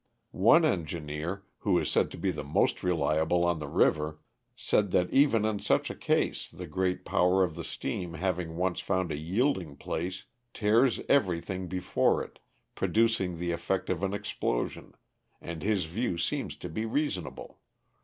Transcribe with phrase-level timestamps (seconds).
[0.31, 4.19] One engi neer, who is said to be the most reliable on the river,
[4.55, 8.79] said that even in such a case the great power of the steam having once
[8.79, 10.25] found a yielding place
[10.55, 12.39] tears everything before it,
[12.73, 14.95] producing the effect of an explosion,
[15.39, 17.59] and his view seems to be reasonable.